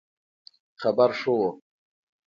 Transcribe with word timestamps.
خبر 0.81 1.09
ښه 1.19 1.31
وو 1.39 1.49